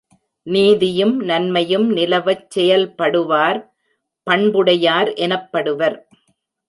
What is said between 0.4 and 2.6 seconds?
நீதியும் நன்மையும் நிலவச்